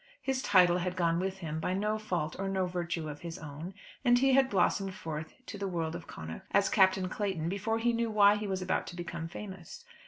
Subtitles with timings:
[0.19, 3.75] His title had gone with him by no fault or no virtue of his own,
[4.03, 7.93] and he had blossomed forth to the world of Connaught as Captain Clayton before he
[7.93, 9.85] knew why he was about to become famous.